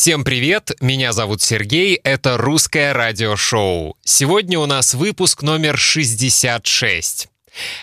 [0.00, 3.98] Всем привет, меня зовут Сергей, это русское радиошоу.
[4.02, 7.28] Сегодня у нас выпуск номер 66.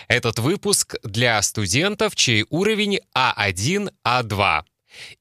[0.08, 4.62] Этот выпуск для студентов, чей уровень А1, А2.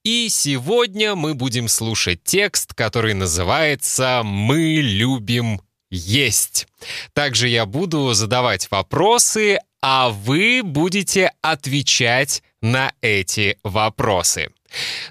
[0.03, 5.61] И сегодня мы будем слушать текст, который называется «Мы любим
[5.91, 6.65] есть».
[7.13, 14.49] Также я буду задавать вопросы, а вы будете отвечать на эти вопросы.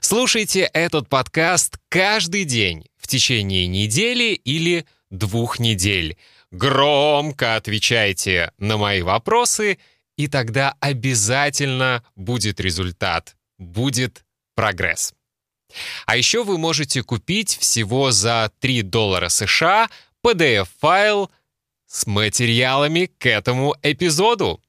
[0.00, 6.16] Слушайте этот подкаст каждый день в течение недели или двух недель.
[6.50, 9.78] Громко отвечайте на мои вопросы,
[10.16, 14.24] и тогда обязательно будет результат, будет
[14.54, 15.12] прогресс.
[16.06, 19.88] А еще вы можете купить всего за 3 доллара США
[20.24, 21.30] PDF-файл
[21.86, 24.60] с материалами к этому эпизоду.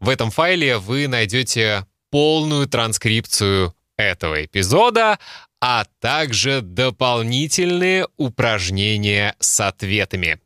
[0.00, 5.18] В этом файле вы найдете полную транскрипцию этого эпизода,
[5.60, 10.40] а также дополнительные упражнения с ответами.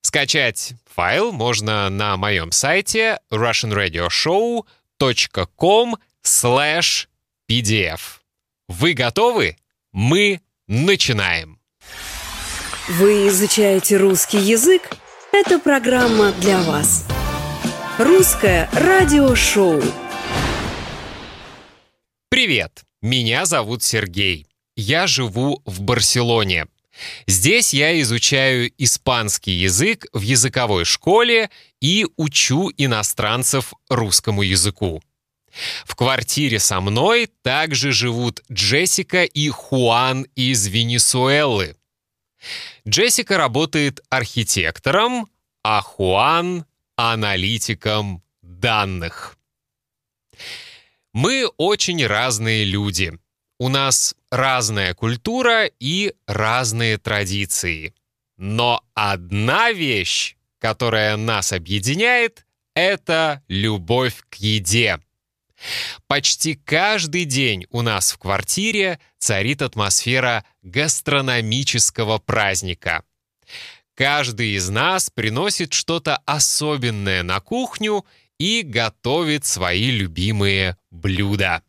[0.00, 5.96] Скачать файл можно на моем сайте russianradioshow.com
[7.48, 8.00] pdf.
[8.68, 9.56] Вы готовы?
[9.92, 11.60] Мы начинаем!
[12.88, 14.90] Вы изучаете русский язык?
[15.32, 17.06] Это программа для вас.
[17.98, 19.82] Русское радиошоу.
[22.44, 22.84] Привет!
[23.00, 24.46] Меня зовут Сергей.
[24.76, 26.66] Я живу в Барселоне.
[27.26, 31.48] Здесь я изучаю испанский язык в языковой школе
[31.80, 35.02] и учу иностранцев русскому языку.
[35.86, 41.76] В квартире со мной также живут Джессика и Хуан из Венесуэлы.
[42.86, 45.28] Джессика работает архитектором,
[45.62, 49.38] а Хуан— аналитиком данных.
[51.14, 53.16] Мы очень разные люди.
[53.60, 57.94] У нас разная культура и разные традиции.
[58.36, 64.98] Но одна вещь, которая нас объединяет, это любовь к еде.
[66.08, 73.04] Почти каждый день у нас в квартире царит атмосфера гастрономического праздника.
[73.94, 78.04] Каждый из нас приносит что-то особенное на кухню
[78.38, 81.62] и готовит свои любимые блюда.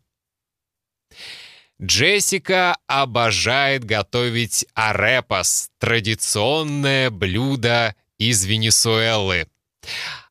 [1.80, 9.48] Джессика обожает готовить арепас, традиционное блюдо из Венесуэлы.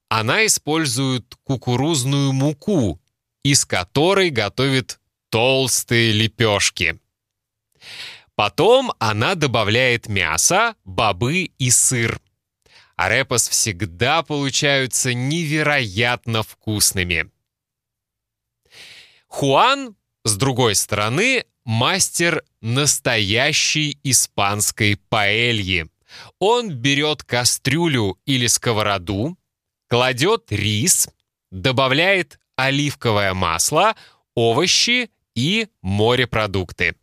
[0.10, 3.00] Она использует кукурузную муку,
[3.44, 7.00] из которой готовит толстые лепешки.
[8.36, 12.20] Потом она добавляет мясо, бобы и сыр
[12.96, 17.30] а репос всегда получаются невероятно вкусными.
[19.28, 25.88] Хуан, с другой стороны, мастер настоящей испанской паэльи.
[26.40, 29.38] Он берет кастрюлю или сковороду,
[29.88, 31.10] кладет рис,
[31.52, 33.96] добавляет оливковое масло,
[34.36, 36.96] овощи и морепродукты.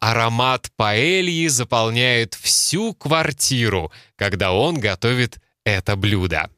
[0.00, 6.50] Аромат паэльи заполняет всю квартиру, когда он готовит это блюдо.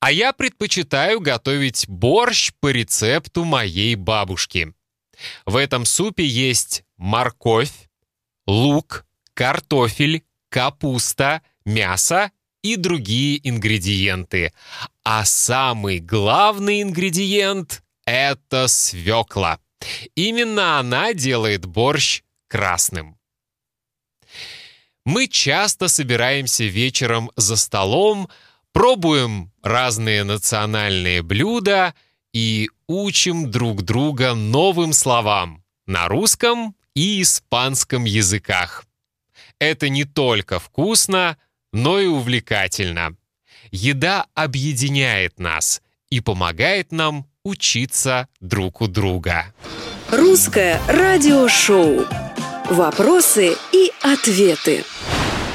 [0.00, 4.74] А я предпочитаю готовить борщ по рецепту моей бабушки.
[5.46, 7.72] В этом супе есть морковь,
[8.46, 12.30] лук, картофель, капуста, мясо
[12.62, 14.52] и другие ингредиенты.
[15.04, 19.58] А самый главный ингредиент— это свекла.
[20.14, 23.18] Именно она делает борщ красным.
[25.04, 28.28] Мы часто собираемся вечером за столом,
[28.72, 31.94] пробуем разные национальные блюда
[32.32, 38.86] и учим друг друга новым словам на русском и испанском языках.
[39.58, 41.36] Это не только вкусно,
[41.72, 43.16] но и увлекательно.
[43.70, 49.52] Еда объединяет нас и помогает нам учиться друг у друга.
[50.10, 52.06] Русское радиошоу.
[52.70, 54.82] Вопросы и ответы.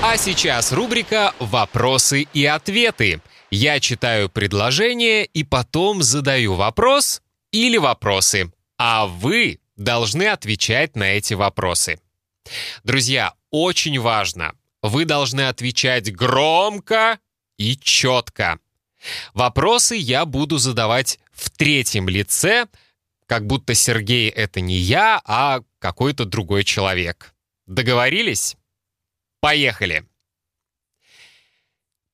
[0.03, 3.21] А сейчас рубрика «Вопросы и ответы».
[3.49, 11.33] Я читаю предложение и потом задаю вопрос или вопросы, а вы должны отвечать на эти
[11.33, 11.99] вопросы.
[12.83, 14.53] Друзья, очень важно,
[14.83, 17.17] вы должны отвечать громко
[17.57, 18.59] и четко.
[19.33, 22.67] Вопросы я буду задавать в третьем лице,
[23.25, 27.33] как будто Сергей— это не я, а какой-то другой человек.
[27.65, 28.55] Договорились?
[29.39, 30.05] Поехали!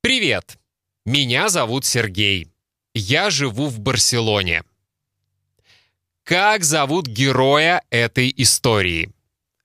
[0.01, 0.57] Привет!
[1.05, 2.47] Меня зовут Сергей.
[2.93, 4.63] Я живу в Барселоне.
[6.23, 9.11] Как зовут героя этой истории?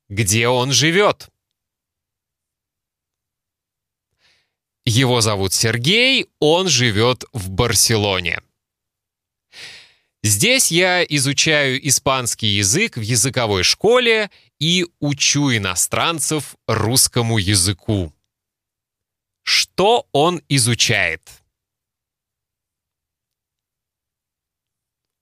[0.08, 1.28] Где он живет?
[4.84, 8.42] Его зовут Сергей, он живет в Барселоне.
[10.22, 18.12] Здесь я изучаю испанский язык в языковой школе и учу иностранцев русскому языку.
[19.42, 21.22] Что он изучает?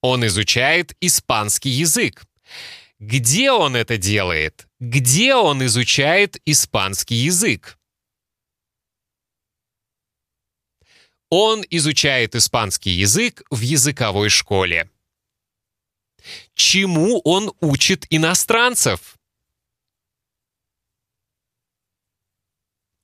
[0.03, 2.25] Он изучает испанский язык.
[2.99, 4.67] Где он это делает?
[4.81, 7.78] Где он изучает испанский язык?
[11.31, 14.91] Он изучает испанский язык в языковой школе.
[16.55, 19.19] Чему он учит иностранцев?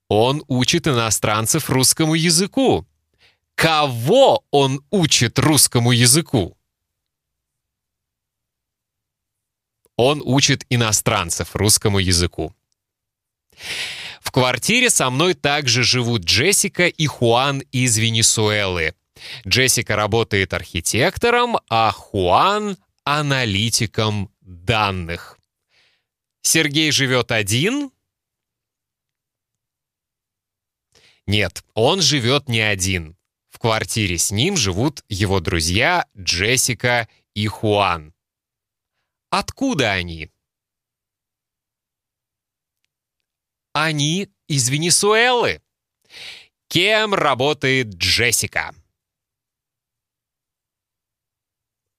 [0.09, 2.87] Он учит иностранцев русскому языку.
[3.55, 6.57] Кого он учит русскому языку?
[9.97, 12.55] Он учит иностранцев русскому языку.
[14.25, 18.95] В квартире со мной также живут Джессика и Хуан из Венесуэлы.
[19.47, 25.39] Джессика работает архитектором, а Хуан— аналитиком данных.
[26.41, 27.93] Сергей живет один?
[31.27, 33.17] Нет, он живет не один.
[33.51, 38.15] В квартире с ним живут его друзья Джессика и Хуан.
[39.31, 40.31] Откуда они?
[43.75, 45.61] Они из Венесуэлы.
[46.69, 48.73] Кем работает Джессика?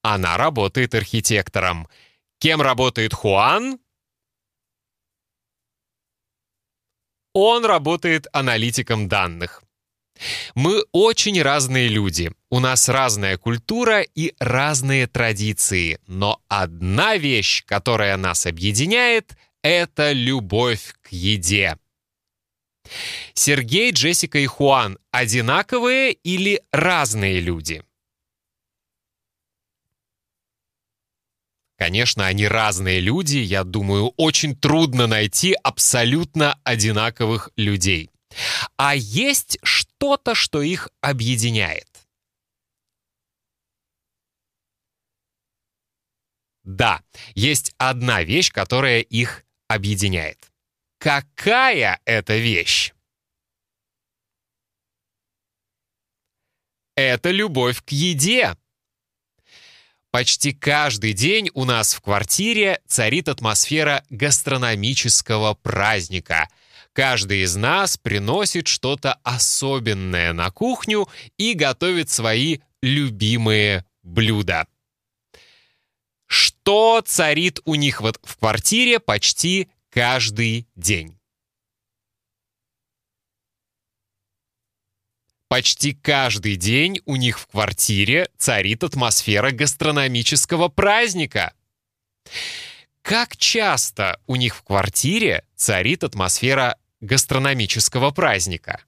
[0.01, 1.89] Она работает архитектором.
[2.39, 3.77] Кем работает Хуан?
[7.33, 9.61] Он работает аналитиком данных.
[10.53, 12.31] Мы очень разные люди.
[12.49, 15.99] У нас разная культура и разные традиции.
[16.07, 21.79] Но одна вещь, которая нас объединяет, это любовь к еде.
[23.33, 27.83] Сергей, Джессика и Хуан одинаковые или разные люди?
[31.77, 33.37] Конечно, они разные люди.
[33.37, 38.11] Я думаю, очень трудно найти абсолютно одинаковых людей.
[38.77, 41.87] А есть что-то, что их объединяет.
[46.63, 47.03] Да,
[47.35, 50.51] есть одна вещь, которая их объединяет.
[50.97, 52.93] Какая это вещь?
[56.95, 58.55] Это любовь к еде.
[60.11, 66.47] Почти каждый день у нас в квартире царит атмосфера гастрономического праздника—
[66.95, 74.65] Каждый из нас приносит что-то особенное на кухню и готовит свои любимые блюда.
[76.37, 81.17] Что царит у них вот в квартире почти каждый день?
[85.47, 91.53] Почти каждый день у них в квартире царит атмосфера гастрономического праздника.
[93.01, 98.83] Как часто у них в квартире царит атмосфера гастрономического праздника.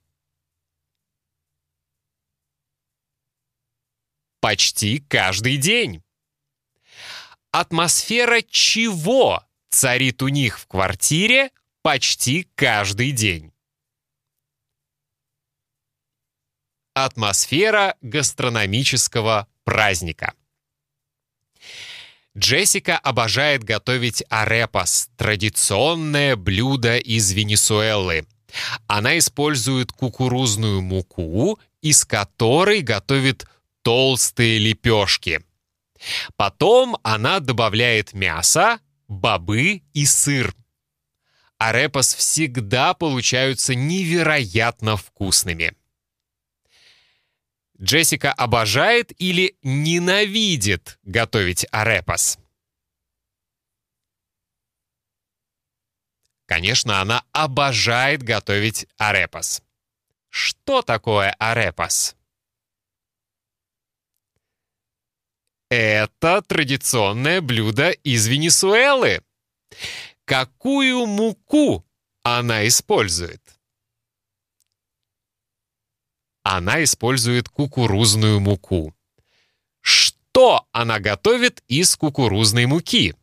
[4.42, 6.04] Почти каждый день.
[7.60, 11.50] Атмосфера чего царит у них в квартире
[11.82, 13.52] почти каждый день?
[16.94, 20.36] Атмосфера гастрономического праздника.
[22.38, 28.28] Джессика обожает готовить арепас, традиционное блюдо из Венесуэлы.
[28.86, 33.48] Она использует кукурузную муку, из которой готовит
[33.82, 35.44] толстые лепешки.
[36.36, 40.56] Потом она добавляет мясо, бобы и сыр.
[41.58, 45.76] Арепас всегда получаются невероятно вкусными.
[47.80, 52.40] Джессика обожает или ненавидит готовить арепас?
[56.48, 59.62] Конечно, она обожает готовить арепас.
[60.30, 62.16] Что такое арепас?
[65.70, 69.22] Это традиционное блюдо из Венесуэлы.
[70.26, 71.86] Какую муку
[72.24, 73.42] она использует?
[76.48, 78.96] она использует кукурузную муку.
[79.82, 83.16] Что она готовит из кукурузной муки?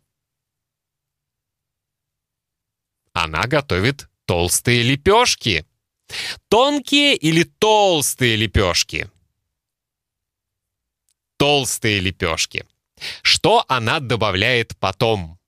[3.14, 5.66] Она готовит толстые лепешки.
[6.48, 9.10] Тонкие или толстые лепешки?
[11.36, 12.66] Толстые лепешки.
[13.22, 15.38] Что она добавляет потом?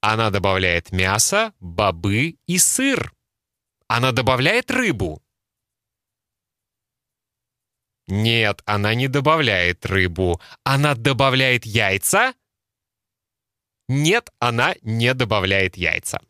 [0.00, 3.12] Она добавляет мясо, бобы и сыр.
[3.86, 5.22] Она добавляет рыбу.
[8.06, 10.40] Нет, она не добавляет рыбу.
[10.64, 12.34] Она добавляет яйца?
[13.88, 16.20] Нет, она не добавляет яйца.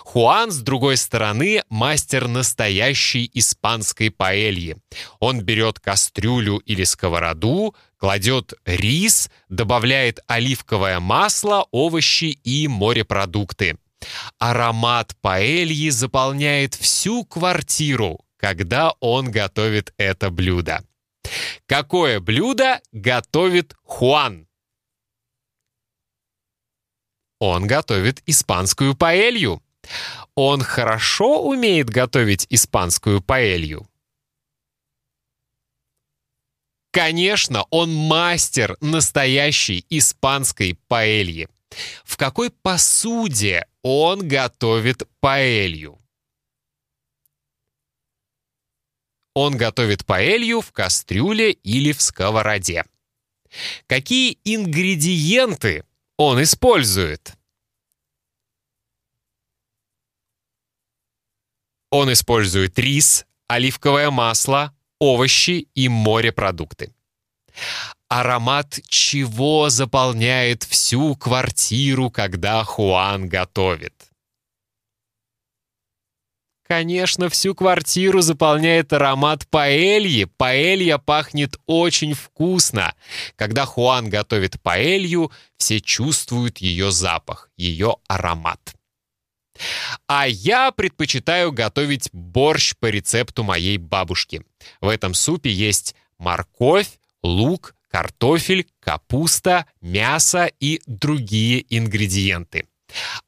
[0.00, 4.76] Хуан, с другой стороны, мастер настоящей испанской паэльи.
[5.20, 13.78] Он берет кастрюлю или сковороду, кладет рис, добавляет оливковое масло, овощи и морепродукты.
[14.38, 20.84] Аромат паэльи заполняет всю квартиру, когда он готовит это блюдо.
[21.66, 24.48] Какое блюдо готовит Хуан?
[27.38, 29.61] Он готовит испанскую паэлью.
[30.34, 33.86] Он хорошо умеет готовить испанскую паэлью.
[36.90, 41.48] Конечно, он мастер настоящей испанской паэльи.
[42.04, 45.98] В какой посуде он готовит паэлью?
[49.34, 52.84] Он готовит паэлью в кастрюле или в сковороде.
[53.86, 55.84] Какие ингредиенты
[56.18, 57.32] он использует?
[61.92, 66.94] Он использует рис, оливковое масло, овощи и морепродукты.
[68.08, 73.92] Аромат чего заполняет всю квартиру, когда Хуан готовит?
[76.66, 80.24] Конечно, всю квартиру заполняет аромат паэльи.
[80.24, 82.94] Паэлья пахнет очень вкусно.
[83.36, 88.74] Когда Хуан готовит паэлью, все чувствуют ее запах, ее аромат.
[90.14, 94.44] А я предпочитаю готовить борщ по рецепту моей бабушки.
[94.82, 102.66] В этом супе есть морковь, лук, картофель, капуста, мясо и другие ингредиенты.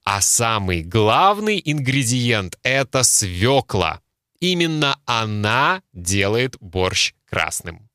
[0.05, 4.03] А самый главный ингредиент— это свекла.
[4.41, 7.89] Именно она делает борщ красным.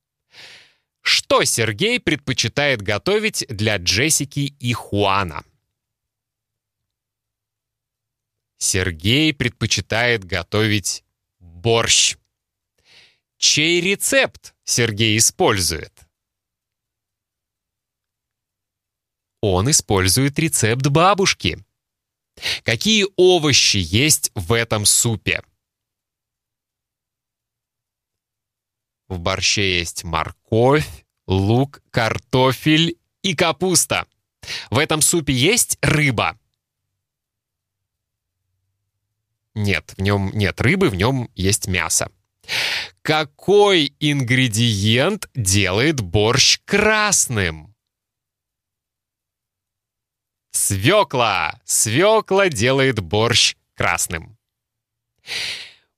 [1.00, 5.44] Что Сергей предпочитает готовить для Джессики и Хуана?
[8.60, 11.02] Сергей предпочитает готовить
[11.38, 12.16] борщ.
[13.38, 15.92] Чей рецепт Сергей использует?
[19.40, 21.64] Он использует рецепт бабушки.
[22.62, 25.42] Какие овощи есть в этом супе?
[29.08, 34.06] В борще есть морковь, лук, картофель и капуста.
[34.70, 36.38] В этом супе есть рыба?
[39.54, 42.10] Нет, в нем нет рыбы, в нем есть мясо.
[43.02, 47.74] Какой ингредиент делает борщ красным?
[50.52, 51.60] Свекла!
[51.64, 54.36] Свекла делает борщ красным.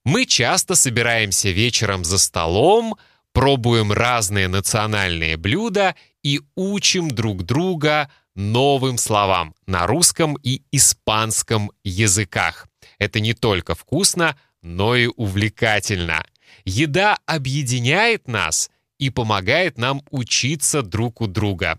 [0.04, 2.97] Мы часто собираемся вечером за столом,
[3.32, 12.68] пробуем разные национальные блюда и учим друг друга новым словам на русском и испанском языках.
[13.02, 16.25] Это не только вкусно, но и увлекательно.
[16.64, 21.76] Еда объединяет нас и помогает нам учиться друг у друга.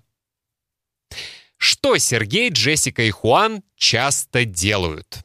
[1.56, 5.24] Что Сергей, Джессика и Хуан часто делают?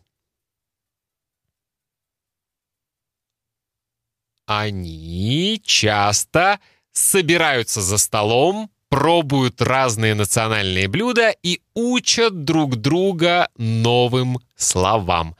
[4.47, 6.61] Они часто
[6.93, 15.35] собираются за столом, пробуют разные национальные блюда и учат друг друга новым словам.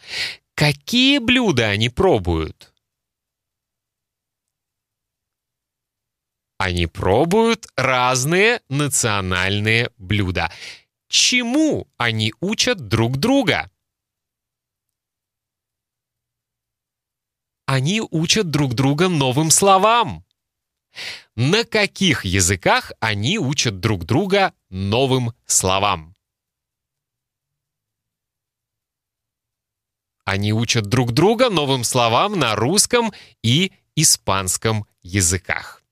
[0.59, 2.75] Какие блюда они пробуют?
[6.59, 10.51] Они пробуют разные национальные блюда.
[11.07, 13.71] Чему они учат друг друга?
[17.67, 20.27] Они учат друг друга новым словам.
[21.37, 26.18] На каких языках они учат друг друга новым словам?
[30.29, 35.83] Они учат друг друга новым словам на русском и испанском языках.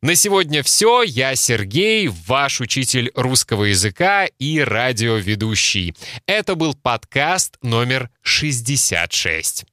[0.00, 1.02] На сегодня все.
[1.02, 5.94] Я Сергей, ваш учитель русского языка и радиоведущий.
[6.24, 9.66] Это был подкаст номер 66.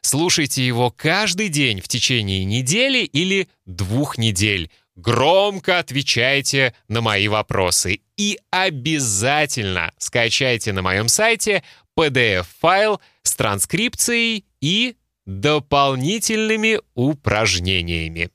[0.00, 4.68] Слушайте его каждый день в течение недели или двух недель.
[4.96, 8.00] Громко отвечайте на мои вопросы.
[8.16, 11.62] И обязательно скачайте на моем сайте
[11.96, 18.30] PDF-файл с транскрипцией и дополнительными упражнениями.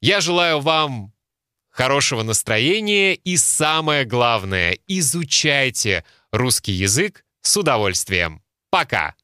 [0.00, 1.12] Я желаю вам
[1.70, 8.42] хорошего настроения и самое главное, изучайте русский язык с удовольствием.
[8.70, 9.14] Пока!